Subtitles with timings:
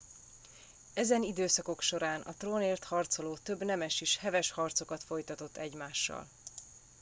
[0.93, 6.27] ezen időszakok során a trónért harcoló több nemes is heves harcokat folytatott egymással